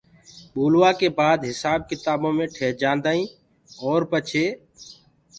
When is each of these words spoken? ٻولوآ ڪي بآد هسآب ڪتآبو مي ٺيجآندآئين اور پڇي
ٻولوآ 0.53 0.89
ڪي 0.99 1.07
بآد 1.19 1.39
هسآب 1.49 1.79
ڪتآبو 1.89 2.29
مي 2.37 2.45
ٺيجآندآئين 2.55 3.27
اور 3.85 4.01
پڇي 4.11 4.45